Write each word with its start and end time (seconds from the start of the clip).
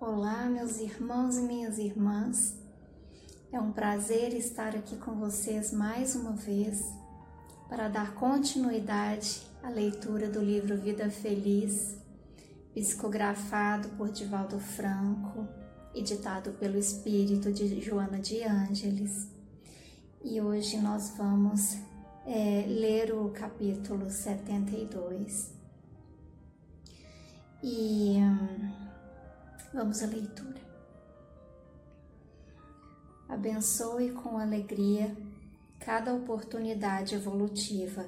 Olá, 0.00 0.46
meus 0.46 0.80
irmãos 0.80 1.36
e 1.36 1.42
minhas 1.42 1.76
irmãs. 1.76 2.56
É 3.52 3.60
um 3.60 3.70
prazer 3.70 4.32
estar 4.32 4.74
aqui 4.74 4.96
com 4.96 5.16
vocês 5.16 5.74
mais 5.74 6.16
uma 6.16 6.32
vez 6.32 6.82
para 7.68 7.86
dar 7.86 8.14
continuidade 8.14 9.42
à 9.62 9.68
leitura 9.68 10.26
do 10.30 10.40
livro 10.40 10.74
Vida 10.78 11.10
Feliz, 11.10 11.98
psicografado 12.74 13.90
por 13.90 14.08
Divaldo 14.08 14.58
Franco 14.58 15.46
e 15.94 16.00
ditado 16.00 16.52
pelo 16.52 16.78
espírito 16.78 17.52
de 17.52 17.78
Joana 17.82 18.20
de 18.20 18.42
Ângeles. 18.42 19.28
E 20.24 20.40
hoje 20.40 20.78
nós 20.78 21.10
vamos 21.10 21.76
é, 22.24 22.64
ler 22.66 23.12
o 23.12 23.28
capítulo 23.32 24.08
72. 24.08 25.52
E. 27.62 28.16
Hum, 28.16 28.89
Vamos 29.72 30.02
à 30.02 30.06
leitura. 30.06 30.60
Abençoe 33.28 34.10
com 34.10 34.36
alegria 34.36 35.16
cada 35.78 36.12
oportunidade 36.12 37.14
evolutiva. 37.14 38.04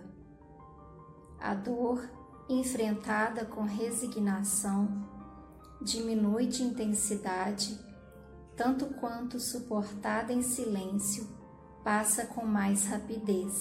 A 1.38 1.54
dor, 1.54 2.04
enfrentada 2.48 3.44
com 3.44 3.62
resignação, 3.62 5.08
diminui 5.80 6.46
de 6.46 6.64
intensidade, 6.64 7.78
tanto 8.56 8.86
quanto 8.94 9.38
suportada 9.38 10.32
em 10.32 10.42
silêncio, 10.42 11.28
passa 11.84 12.26
com 12.26 12.44
mais 12.44 12.86
rapidez. 12.86 13.54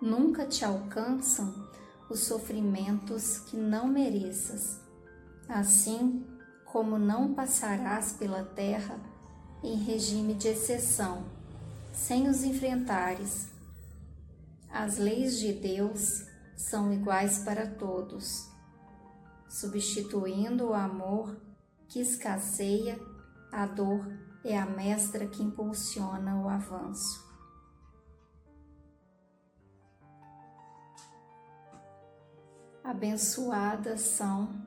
Nunca 0.00 0.46
te 0.46 0.64
alcançam 0.64 1.68
os 2.08 2.20
sofrimentos 2.20 3.38
que 3.40 3.56
não 3.56 3.88
mereças 3.88 4.86
assim 5.48 6.26
como 6.64 6.98
não 6.98 7.34
passarás 7.34 8.12
pela 8.12 8.44
terra 8.44 9.00
em 9.62 9.76
regime 9.76 10.34
de 10.34 10.48
exceção, 10.48 11.24
sem 11.92 12.28
os 12.28 12.44
enfrentares. 12.44 13.48
As 14.70 14.98
leis 14.98 15.38
de 15.38 15.52
Deus 15.52 16.26
são 16.54 16.92
iguais 16.92 17.38
para 17.38 17.66
todos, 17.66 18.48
substituindo 19.48 20.68
o 20.68 20.74
amor 20.74 21.40
que 21.88 22.00
escasseia, 22.00 23.00
a 23.50 23.66
dor 23.66 24.06
é 24.44 24.58
a 24.58 24.66
mestra 24.66 25.26
que 25.26 25.42
impulsiona 25.42 26.36
o 26.36 26.48
avanço. 26.48 27.26
Abençoadas 32.84 34.00
são 34.00 34.66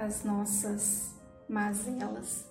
as 0.00 0.24
nossas 0.24 1.14
mazelas. 1.46 2.46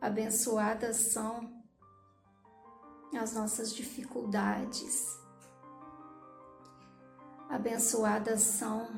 Abençoadas 0.00 1.12
são 1.12 1.62
as 3.14 3.34
nossas 3.34 3.74
dificuldades. 3.74 5.20
Abençoadas 7.50 8.40
são 8.40 8.88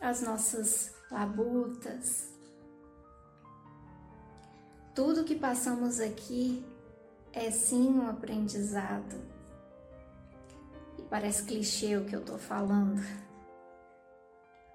as 0.00 0.20
nossas 0.20 0.92
labutas. 1.12 2.34
Tudo 4.96 5.22
que 5.22 5.36
passamos 5.36 6.00
aqui 6.00 6.66
é 7.32 7.52
sim 7.52 7.88
um 7.88 8.10
aprendizado. 8.10 9.16
E 10.98 11.02
parece 11.02 11.44
clichê 11.44 11.96
o 11.96 12.04
que 12.04 12.16
eu 12.16 12.24
tô 12.24 12.36
falando 12.36 13.29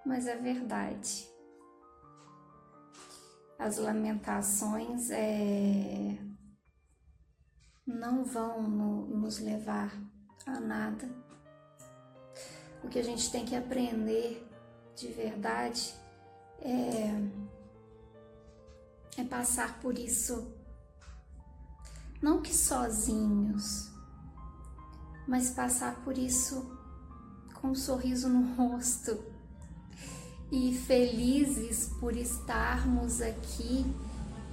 mas 0.06 0.28
é 0.28 0.36
verdade. 0.36 1.28
As 3.58 3.78
lamentações 3.78 5.10
é, 5.10 6.18
não 7.86 8.24
vão 8.24 8.62
no, 8.62 9.08
nos 9.08 9.40
levar 9.40 9.92
a 10.46 10.60
nada. 10.60 11.10
O 12.84 12.88
que 12.88 13.00
a 13.00 13.04
gente 13.04 13.32
tem 13.32 13.46
que 13.46 13.56
aprender 13.56 14.48
de 14.96 15.08
verdade 15.08 15.96
é, 16.60 17.10
é 19.18 19.24
passar 19.24 19.80
por 19.80 19.98
isso, 19.98 20.54
não 22.22 22.42
que 22.42 22.54
sozinhos, 22.54 23.92
mas 25.28 25.50
passar 25.50 26.04
por 26.04 26.18
isso 26.18 26.78
com 27.56 27.70
um 27.70 27.76
sorriso 27.76 28.30
no 28.30 28.54
rosto 28.56 29.35
e 30.56 30.74
felizes 30.74 31.92
por 32.00 32.16
estarmos 32.16 33.22
aqui 33.22 33.86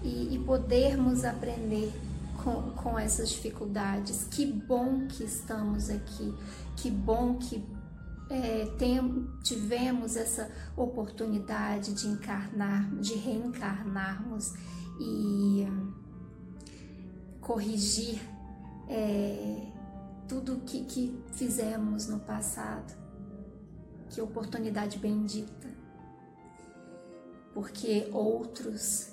e, 0.03 0.35
e 0.35 0.39
podermos 0.45 1.25
aprender 1.25 1.93
com, 2.43 2.73
com 2.73 2.99
essas 2.99 3.31
dificuldades. 3.31 4.25
Que 4.25 4.45
bom 4.45 5.07
que 5.07 5.23
estamos 5.23 5.89
aqui, 5.89 6.35
que 6.77 6.91
bom 6.91 7.39
que 7.39 7.65
é, 8.29 8.67
tem, 8.79 9.29
tivemos 9.45 10.17
essa 10.17 10.51
oportunidade 10.77 11.95
de 11.95 12.09
encarnar, 12.09 12.93
de 12.97 13.15
reencarnarmos 13.15 14.55
e 15.01 15.65
corrigir 17.41 18.21
é, 18.89 19.69
tudo 20.27 20.62
que, 20.67 20.85
que 20.85 21.17
fizemos 21.35 22.09
no 22.09 22.19
passado. 22.19 22.93
Que 24.11 24.21
oportunidade 24.21 24.99
bendita 24.99 25.72
porque 27.53 28.09
outros 28.13 29.13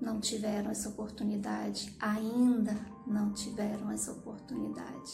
não 0.00 0.20
tiveram 0.20 0.70
essa 0.70 0.88
oportunidade, 0.88 1.94
ainda 2.00 2.74
não 3.06 3.32
tiveram 3.32 3.90
essa 3.90 4.12
oportunidade. 4.12 5.12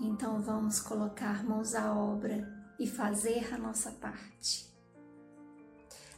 Então 0.00 0.40
vamos 0.40 0.80
colocar 0.80 1.44
mãos 1.44 1.74
à 1.74 1.94
obra 1.94 2.48
e 2.78 2.86
fazer 2.86 3.54
a 3.54 3.58
nossa 3.58 3.92
parte. 3.92 4.68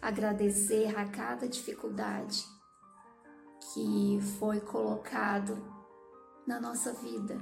Agradecer 0.00 0.97
a 0.97 1.06
cada 1.09 1.49
dificuldade 1.49 2.44
que 3.73 4.21
foi 4.39 4.61
colocado 4.61 5.56
na 6.47 6.61
nossa 6.61 6.93
vida. 6.93 7.39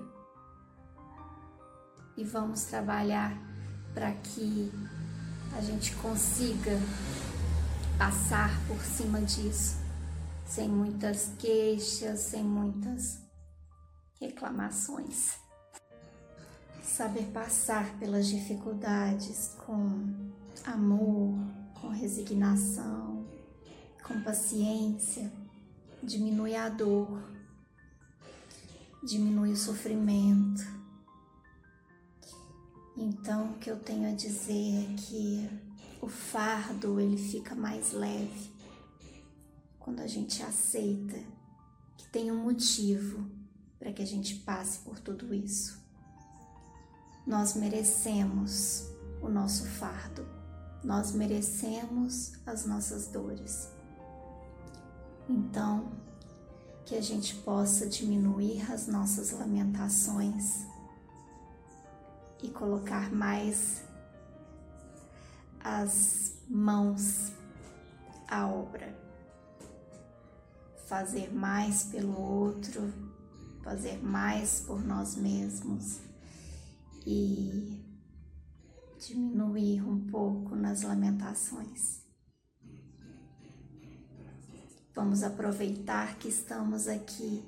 E 2.16 2.24
vamos 2.24 2.64
trabalhar 2.64 3.36
para 3.94 4.12
que 4.12 4.72
a 5.56 5.60
gente 5.60 5.94
consiga 5.96 6.78
passar 7.98 8.50
por 8.66 8.80
cima 8.82 9.20
disso 9.20 9.82
sem 10.46 10.68
muitas 10.68 11.32
queixas, 11.38 12.20
sem 12.20 12.44
muitas 12.44 13.18
reclamações. 14.20 15.38
Saber 16.82 17.24
passar 17.32 17.98
pelas 17.98 18.26
dificuldades 18.26 19.54
com 19.64 20.12
amor, 20.66 21.38
com 21.80 21.88
resignação, 21.88 23.26
com 24.02 24.20
paciência, 24.20 25.32
diminui 26.02 26.54
a 26.54 26.68
dor, 26.68 27.22
diminui 29.02 29.52
o 29.52 29.56
sofrimento 29.56 30.81
então, 33.02 33.50
o 33.50 33.58
que 33.58 33.70
eu 33.70 33.78
tenho 33.78 34.08
a 34.08 34.14
dizer 34.14 34.84
é 34.84 34.94
que 34.96 35.50
o 36.00 36.08
fardo 36.08 37.00
ele 37.00 37.16
fica 37.16 37.54
mais 37.54 37.92
leve 37.92 38.52
quando 39.78 40.00
a 40.00 40.06
gente 40.06 40.42
aceita 40.42 41.18
que 41.96 42.06
tem 42.08 42.30
um 42.30 42.44
motivo 42.44 43.28
para 43.78 43.92
que 43.92 44.02
a 44.02 44.06
gente 44.06 44.36
passe 44.36 44.78
por 44.80 45.00
tudo 45.00 45.34
isso. 45.34 45.80
Nós 47.26 47.54
merecemos 47.54 48.86
o 49.20 49.28
nosso 49.28 49.64
fardo, 49.66 50.24
nós 50.84 51.12
merecemos 51.12 52.32
as 52.46 52.64
nossas 52.64 53.08
dores. 53.08 53.68
Então, 55.28 55.90
que 56.84 56.94
a 56.94 57.00
gente 57.00 57.34
possa 57.36 57.88
diminuir 57.88 58.70
as 58.70 58.86
nossas 58.86 59.32
lamentações 59.32 60.66
e 62.42 62.50
colocar 62.50 63.12
mais 63.12 63.82
as 65.60 66.34
mãos 66.48 67.32
à 68.28 68.46
obra. 68.46 69.00
Fazer 70.86 71.32
mais 71.32 71.84
pelo 71.84 72.20
outro, 72.20 72.92
fazer 73.62 74.02
mais 74.02 74.60
por 74.60 74.84
nós 74.84 75.16
mesmos 75.16 76.00
e 77.06 77.82
diminuir 78.98 79.82
um 79.82 80.06
pouco 80.08 80.54
nas 80.54 80.82
lamentações. 80.82 82.02
Vamos 84.94 85.22
aproveitar 85.22 86.18
que 86.18 86.28
estamos 86.28 86.86
aqui, 86.86 87.42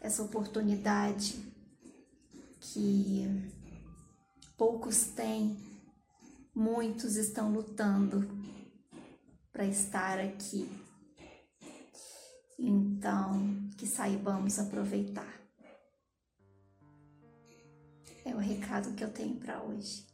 essa 0.00 0.22
oportunidade 0.22 1.42
que 2.60 3.52
poucos 4.56 5.04
têm 5.08 5.56
Muitos 6.54 7.16
estão 7.16 7.52
lutando 7.52 8.28
para 9.52 9.66
estar 9.66 10.20
aqui. 10.20 10.70
Então, 12.56 13.68
que 13.76 13.88
saibamos 13.88 14.60
aproveitar. 14.60 15.40
É 18.24 18.32
o 18.32 18.38
recado 18.38 18.94
que 18.94 19.02
eu 19.02 19.12
tenho 19.12 19.34
para 19.34 19.60
hoje. 19.64 20.06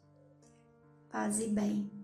Paz 1.10 1.40
e 1.40 1.48
bem. 1.48 1.99